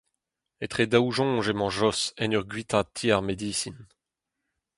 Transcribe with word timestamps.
Etre 0.63 0.83
daou 0.91 1.07
soñj 1.17 1.47
emañ 1.51 1.71
Jos 1.77 2.01
en 2.23 2.35
ur 2.37 2.45
guitaat 2.51 2.87
ti 2.95 3.07
ar 3.15 3.21
medisin. 3.27 3.77